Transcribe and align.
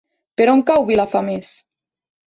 Per 0.41 0.47
on 0.53 0.63
cau 0.71 0.87
Vilafamés? 0.89 1.57